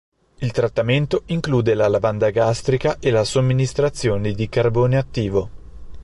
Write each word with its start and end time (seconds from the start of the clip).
Il 0.39 0.51
trattamento 0.51 1.21
include 1.27 1.75
la 1.75 1.87
lavanda 1.87 2.31
gastrica 2.31 2.97
e 2.99 3.11
la 3.11 3.23
somministrazione 3.23 4.31
di 4.33 4.49
carbone 4.49 4.97
attivo. 4.97 5.49